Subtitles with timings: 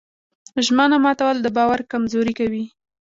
[0.65, 2.65] ژمنه ماتول د باور کمزوري کوي.